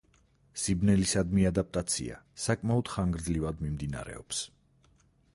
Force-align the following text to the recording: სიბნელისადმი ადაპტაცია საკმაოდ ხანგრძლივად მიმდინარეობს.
სიბნელისადმი 0.59 1.43
ადაპტაცია 1.49 2.17
საკმაოდ 2.45 2.89
ხანგრძლივად 2.93 3.61
მიმდინარეობს. 3.65 4.41